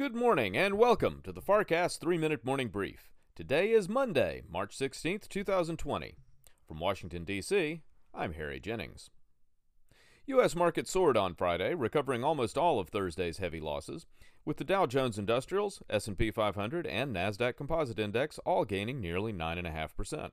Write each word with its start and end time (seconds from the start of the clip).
Good 0.00 0.14
morning 0.14 0.56
and 0.56 0.78
welcome 0.78 1.20
to 1.24 1.30
the 1.30 1.42
FarrCast 1.42 2.00
3 2.00 2.16
Minute 2.16 2.42
Morning 2.42 2.68
Brief. 2.68 3.10
Today 3.36 3.72
is 3.72 3.86
Monday, 3.86 4.40
March 4.48 4.74
16th, 4.74 5.28
2020. 5.28 6.14
From 6.66 6.80
Washington, 6.80 7.24
D.C., 7.24 7.82
I'm 8.14 8.32
Harry 8.32 8.60
Jennings. 8.60 9.10
U.S. 10.24 10.56
markets 10.56 10.90
soared 10.90 11.18
on 11.18 11.34
Friday, 11.34 11.74
recovering 11.74 12.24
almost 12.24 12.56
all 12.56 12.80
of 12.80 12.88
Thursday's 12.88 13.36
heavy 13.36 13.60
losses, 13.60 14.06
with 14.46 14.56
the 14.56 14.64
Dow 14.64 14.86
Jones 14.86 15.18
Industrials, 15.18 15.82
S&P 15.90 16.30
500, 16.30 16.86
and 16.86 17.14
Nasdaq 17.14 17.58
Composite 17.58 17.98
Index 17.98 18.38
all 18.46 18.64
gaining 18.64 19.02
nearly 19.02 19.34
9.5%. 19.34 20.30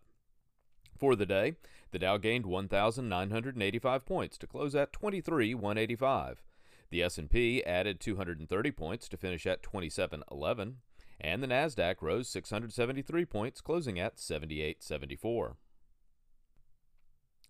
For 0.97 1.13
the 1.13 1.25
day, 1.25 1.55
the 1.91 1.99
Dow 1.99 2.15
gained 2.15 2.45
1,985 2.45 4.05
points 4.05 4.37
to 4.37 4.47
close 4.47 4.75
at 4.75 4.93
23,185. 4.93 6.41
The 6.89 7.03
S&P 7.03 7.63
added 7.65 7.99
230 7.99 8.71
points 8.71 9.09
to 9.09 9.17
finish 9.17 9.45
at 9.45 9.63
2711, 9.63 10.77
and 11.19 11.43
the 11.43 11.47
Nasdaq 11.47 11.95
rose 12.01 12.29
673 12.29 13.25
points, 13.25 13.61
closing 13.61 13.99
at 13.99 14.19
7874. 14.19 15.57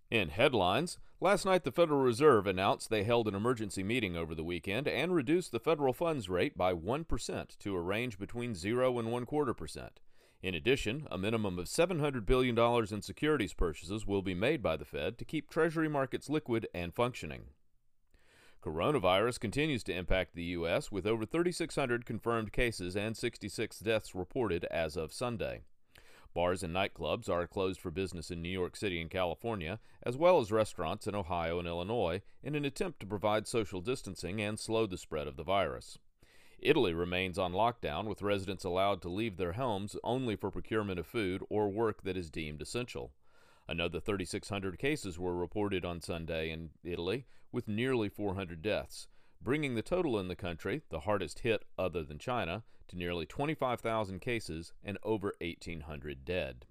In 0.10 0.30
headlines, 0.30 1.00
last 1.20 1.46
night 1.46 1.66
the 1.66 1.72
Federal 1.72 2.00
Reserve 2.00 2.48
announced 2.48 2.90
they 2.90 3.04
held 3.04 3.28
an 3.28 3.36
emergency 3.36 3.84
meeting 3.84 4.16
over 4.16 4.34
the 4.34 4.44
weekend 4.44 4.88
and 4.88 5.14
reduced 5.14 5.52
the 5.52 5.60
federal 5.60 5.92
funds 5.92 6.30
rate 6.30 6.58
by 6.58 6.74
1% 6.74 7.58
to 7.58 7.76
a 7.76 7.82
range 7.82 8.18
between 8.18 8.56
0 8.56 9.00
and 9.00 9.12
1 9.12 9.26
quarter 9.26 9.54
percent. 9.54 10.00
In 10.42 10.54
addition, 10.54 11.08
a 11.12 11.18
minimum 11.18 11.60
of 11.60 11.66
$700 11.66 12.26
billion 12.26 12.58
in 12.58 13.02
securities 13.02 13.54
purchases 13.54 14.08
will 14.08 14.22
be 14.22 14.36
made 14.36 14.62
by 14.64 14.78
the 14.78 14.86
Fed 14.86 15.18
to 15.18 15.26
keep 15.26 15.50
Treasury 15.50 15.90
markets 15.90 16.30
liquid 16.30 16.68
and 16.74 16.94
functioning. 16.94 17.48
Coronavirus 18.64 19.40
continues 19.40 19.84
to 19.84 19.94
impact 19.94 20.34
the 20.34 20.44
U.S., 20.44 20.92
with 20.92 21.06
over 21.06 21.26
3,600 21.26 22.06
confirmed 22.06 22.52
cases 22.52 22.96
and 22.96 23.16
66 23.16 23.80
deaths 23.80 24.16
reported 24.16 24.66
as 24.66 24.98
of 24.98 25.14
Sunday. 25.14 25.62
Bars 26.34 26.64
and 26.64 26.76
nightclubs 26.76 27.30
are 27.30 27.48
closed 27.48 27.80
for 27.80 27.92
business 27.92 28.30
in 28.30 28.42
New 28.42 28.50
York 28.50 28.76
City 28.76 29.00
and 29.00 29.10
California, 29.10 29.80
as 30.04 30.18
well 30.18 30.40
as 30.40 30.52
restaurants 30.52 31.08
in 31.08 31.16
Ohio 31.16 31.60
and 31.60 31.68
Illinois, 31.68 32.22
in 32.44 32.56
an 32.56 32.66
attempt 32.66 33.00
to 33.00 33.08
provide 33.08 33.48
social 33.48 33.82
distancing 33.82 34.42
and 34.42 34.60
slow 34.60 34.86
the 34.86 34.98
spread 34.98 35.28
of 35.28 35.36
the 35.36 35.44
virus. 35.44 35.98
Italy 36.60 36.94
remains 36.94 37.38
on 37.38 37.54
lockdown, 37.54 38.06
with 38.06 38.22
residents 38.22 38.64
allowed 38.64 39.02
to 39.04 39.10
leave 39.10 39.38
their 39.38 39.54
homes 39.54 39.96
only 40.04 40.36
for 40.36 40.50
procurement 40.50 41.00
of 41.00 41.06
food 41.06 41.44
or 41.50 41.70
work 41.70 42.04
that 42.04 42.18
is 42.18 42.32
deemed 42.32 42.62
essential. 42.62 43.12
Another 43.70 44.00
3,600 44.00 44.80
cases 44.80 45.20
were 45.20 45.36
reported 45.36 45.84
on 45.84 46.02
Sunday 46.02 46.52
in 46.52 46.70
Italy, 46.84 47.26
with 47.52 47.68
nearly 47.68 48.08
400 48.08 48.62
deaths, 48.62 49.08
bringing 49.42 49.76
the 49.76 49.82
total 49.82 50.18
in 50.18 50.30
the 50.30 50.36
country, 50.36 50.84
the 50.90 51.02
hardest 51.02 51.40
hit 51.40 51.66
other 51.78 52.04
than 52.04 52.18
China, 52.18 52.64
to 52.88 52.98
nearly 52.98 53.26
25,000 53.26 54.20
cases 54.22 54.72
and 54.84 54.98
over 55.04 55.34
1,800 55.42 56.24
dead. 56.24 56.66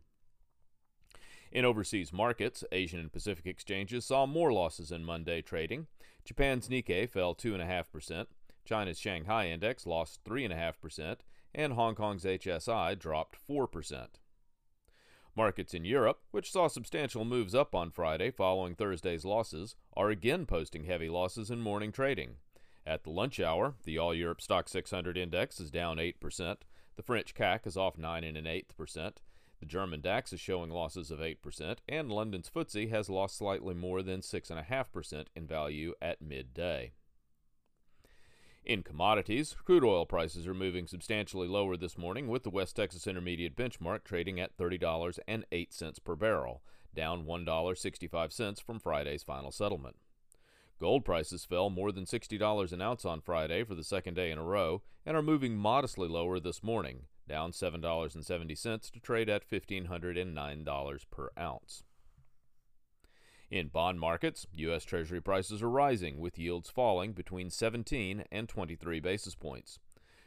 In 1.53 1.65
overseas 1.65 2.13
markets, 2.13 2.65
Asian 2.73 2.99
and 2.99 3.13
Pacific 3.13 3.47
exchanges 3.47 4.05
saw 4.05 4.27
more 4.27 4.53
losses 4.53 4.91
in 4.91 5.05
Monday 5.05 5.43
trading. 5.43 5.87
Japan's 6.25 6.69
Nikkei 6.69 7.09
fell 7.09 7.35
2.5%, 7.35 8.27
China's 8.65 8.99
Shanghai 8.99 9.49
index 9.49 9.87
lost 9.87 10.25
3.5%, 10.25 11.19
and 11.55 11.73
Hong 11.75 11.95
Kong's 11.95 12.25
HSI 12.25 12.99
dropped 12.99 13.39
4%. 13.49 14.07
Markets 15.37 15.75
in 15.75 15.85
Europe, 15.85 16.21
which 16.31 16.51
saw 16.51 16.69
substantial 16.69 17.25
moves 17.25 17.55
up 17.55 17.75
on 17.75 17.91
Friday 17.91 18.31
following 18.31 18.75
Thursday's 18.75 19.25
losses, 19.25 19.77
are 19.97 20.11
again 20.11 20.47
posting 20.47 20.85
heavy 20.85 21.09
losses 21.09 21.51
in 21.51 21.61
morning 21.61 21.93
trading. 21.93 22.37
At 22.87 23.05
the 23.05 23.11
lunch 23.11 23.41
hour, 23.41 23.75
the 23.85 23.99
All 23.99 24.15
Europe 24.15 24.41
Stock 24.41 24.69
600 24.69 25.17
index 25.17 25.61
is 25.61 25.71
down 25.71 25.99
8%, 25.99 26.57
the 26.97 27.03
French 27.03 27.35
CAC 27.35 27.67
is 27.67 27.77
off 27.77 27.99
9 27.99 28.25
and 28.25 28.37
an 28.37 28.47
eighth 28.47 28.77
percent, 28.77 29.21
the 29.61 29.67
German 29.67 30.01
DAX 30.01 30.33
is 30.33 30.41
showing 30.41 30.71
losses 30.71 31.11
of 31.11 31.19
8%, 31.19 31.79
and 31.89 32.13
London's 32.13 32.51
FTSE 32.51 32.91
has 32.91 33.09
lost 33.09 33.37
slightly 33.37 33.75
more 33.75 34.03
than 34.03 34.21
6.5% 34.21 35.27
in 35.35 35.47
value 35.47 35.95
at 36.03 36.21
midday. 36.21 36.93
In 38.67 38.83
commodities, 38.83 39.55
crude 39.65 39.85
oil 39.85 40.07
prices 40.07 40.45
are 40.49 40.53
moving 40.53 40.89
substantially 40.89 41.47
lower 41.47 41.77
this 41.77 41.97
morning, 41.97 42.27
with 42.27 42.43
the 42.43 42.51
West 42.51 42.75
Texas 42.75 43.07
Intermediate 43.07 43.55
benchmark 43.55 44.03
trading 44.03 44.41
at 44.41 44.57
$30.08 44.57 46.03
per 46.03 46.17
barrel, 46.17 46.63
down 46.93 47.25
$1.65 47.25 48.61
from 48.61 48.81
Friday's 48.81 49.23
final 49.23 49.53
settlement. 49.53 49.95
Gold 50.81 51.05
prices 51.05 51.45
fell 51.45 51.71
more 51.71 51.93
than 51.93 52.07
$60 52.07 52.73
an 52.73 52.83
ounce 52.83 53.05
on 53.05 53.21
Friday 53.21 53.63
for 53.63 53.77
the 53.77 53.85
second 53.85 54.15
day 54.15 54.33
in 54.33 54.39
a 54.39 54.43
row 54.43 54.83
and 55.07 55.17
are 55.17 55.23
moving 55.23 55.57
modestly 55.57 56.09
lower 56.09 56.41
this 56.41 56.65
morning, 56.65 57.03
down 57.29 57.53
$7.70 57.53 58.91
to 58.91 58.99
trade 58.99 59.29
at 59.29 59.49
$1,509 59.49 61.11
per 61.13 61.31
ounce. 61.39 61.85
In 63.51 63.69
bond 63.69 64.01
markets, 64.01 64.47
U.S. 64.55 64.85
Treasury 64.85 65.21
prices 65.21 65.63
are 65.63 65.71
rising, 65.71 66.19
with 66.19 66.39
yields 66.39 66.69
falling 66.69 67.13
between 67.13 67.49
17 67.49 68.25
and 68.33 68.49
23 68.49 68.99
basis 69.01 69.35
points. 69.37 69.79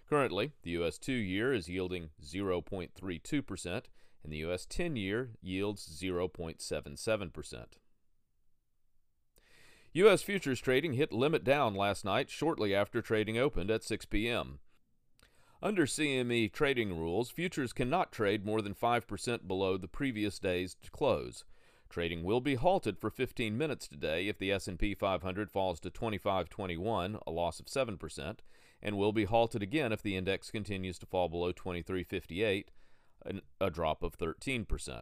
Currently, 0.08 0.54
the 0.64 0.72
U.S. 0.72 0.98
2 0.98 1.12
year 1.12 1.54
is 1.54 1.68
yielding 1.68 2.10
0.32%, 2.24 3.66
and 4.24 4.34
the 4.34 4.38
U.S. 4.38 4.66
10 4.66 4.96
year 4.96 5.32
yields 5.42 5.86
0.77%. 6.02 7.66
U.S. 9.92 10.22
futures 10.22 10.62
trading 10.62 10.94
hit 10.94 11.12
limit 11.12 11.44
down 11.44 11.76
last 11.76 12.06
night 12.06 12.30
shortly 12.30 12.74
after 12.74 13.02
trading 13.02 13.38
opened 13.38 13.70
at 13.70 13.84
6 13.84 14.06
p.m. 14.06 14.60
Under 15.62 15.86
CME 15.86 16.54
trading 16.54 16.98
rules, 16.98 17.30
futures 17.30 17.74
cannot 17.74 18.14
trade 18.14 18.46
more 18.46 18.62
than 18.62 18.74
5% 18.74 19.48
below 19.48 19.78
the 19.78 19.88
previous 19.90 20.40
day's 20.40 20.78
close. 20.92 21.44
Trading 21.90 22.24
will 22.24 22.40
be 22.40 22.56
halted 22.56 23.00
for 23.00 23.10
15 23.10 23.58
minutes 23.58 23.88
today 23.88 24.28
if 24.28 24.38
the 24.38 24.52
S&P 24.52 24.94
500 24.94 25.50
falls 25.50 25.80
to 25.80 25.90
2521, 25.90 27.18
a 27.26 27.32
loss 27.32 27.60
of 27.60 27.66
7%, 27.66 28.38
and 28.82 28.98
will 28.98 29.12
be 29.12 29.26
halted 29.26 29.64
again 29.64 29.92
if 29.92 30.04
the 30.04 30.16
index 30.16 30.52
continues 30.52 31.00
to 31.00 31.08
fall 31.08 31.30
below 31.30 31.52
2358, 31.52 32.70
a 33.60 33.70
drop 33.72 34.04
of 34.04 34.18
13%. 34.18 35.02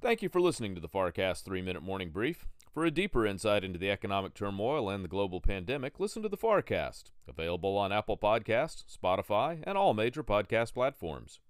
Thank 0.00 0.22
you 0.22 0.28
for 0.28 0.40
listening 0.40 0.74
to 0.74 0.80
the 0.80 0.88
FarrCast 0.88 1.44
3-minute 1.44 1.82
morning 1.82 2.10
brief. 2.10 2.46
For 2.72 2.84
a 2.84 2.90
deeper 2.90 3.26
insight 3.26 3.64
into 3.64 3.78
the 3.78 3.90
economic 3.90 4.34
turmoil 4.34 4.88
and 4.88 5.04
the 5.04 5.08
global 5.08 5.40
pandemic, 5.40 5.98
listen 5.98 6.22
to 6.22 6.28
the 6.28 6.36
FarrCast, 6.36 7.04
available 7.26 7.76
on 7.76 7.92
Apple 7.92 8.16
Podcasts, 8.16 8.84
Spotify, 8.96 9.62
and 9.64 9.76
all 9.76 9.94
major 9.94 10.22
podcast 10.22 10.74
platforms. 10.74 11.40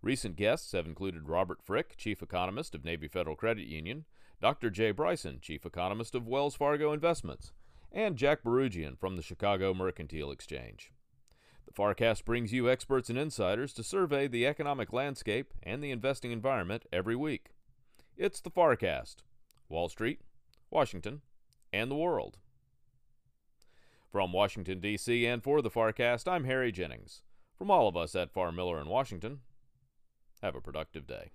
Recent 0.00 0.36
guests 0.36 0.72
have 0.72 0.86
included 0.86 1.28
Robert 1.28 1.60
Frick, 1.60 1.96
Chief 1.96 2.22
Economist 2.22 2.74
of 2.74 2.84
Navy 2.84 3.08
Federal 3.08 3.34
Credit 3.34 3.66
Union, 3.66 4.04
Dr. 4.40 4.70
Jay 4.70 4.92
Bryson, 4.92 5.40
Chief 5.40 5.66
Economist 5.66 6.14
of 6.14 6.28
Wells 6.28 6.54
Fargo 6.54 6.92
Investments, 6.92 7.52
and 7.90 8.16
Jack 8.16 8.44
Barugian 8.44 8.96
from 8.96 9.16
the 9.16 9.22
Chicago 9.22 9.74
Mercantile 9.74 10.30
Exchange. 10.30 10.92
The 11.66 11.72
FarrCast 11.72 12.24
brings 12.24 12.52
you 12.52 12.70
experts 12.70 13.10
and 13.10 13.18
insiders 13.18 13.72
to 13.74 13.82
survey 13.82 14.28
the 14.28 14.46
economic 14.46 14.92
landscape 14.92 15.52
and 15.64 15.82
the 15.82 15.90
investing 15.90 16.30
environment 16.30 16.86
every 16.92 17.16
week. 17.16 17.50
It's 18.16 18.40
the 18.40 18.50
FarrCast, 18.50 19.16
Wall 19.68 19.88
Street, 19.88 20.20
Washington, 20.70 21.22
and 21.72 21.90
the 21.90 21.96
world. 21.96 22.38
From 24.10 24.32
Washington, 24.32 24.80
D.C., 24.80 25.26
and 25.26 25.42
for 25.42 25.60
the 25.60 25.70
FarrCast, 25.70 26.30
I'm 26.30 26.44
Harry 26.44 26.72
Jennings. 26.72 27.22
From 27.56 27.70
all 27.70 27.88
of 27.88 27.96
us 27.96 28.14
at 28.14 28.32
Farr 28.32 28.52
Miller 28.52 28.80
in 28.80 28.88
Washington, 28.88 29.40
have 30.42 30.54
a 30.54 30.60
productive 30.60 31.06
day. 31.06 31.30